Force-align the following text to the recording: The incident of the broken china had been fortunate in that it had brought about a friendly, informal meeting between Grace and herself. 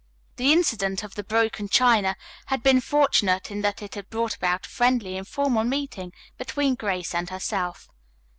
The 0.37 0.51
incident 0.51 1.03
of 1.03 1.13
the 1.13 1.23
broken 1.23 1.69
china 1.69 2.15
had 2.47 2.63
been 2.63 2.81
fortunate 2.81 3.51
in 3.51 3.61
that 3.61 3.83
it 3.83 3.93
had 3.93 4.09
brought 4.09 4.35
about 4.35 4.65
a 4.65 4.69
friendly, 4.69 5.15
informal 5.15 5.63
meeting 5.63 6.11
between 6.39 6.73
Grace 6.73 7.13
and 7.13 7.29
herself. 7.29 7.87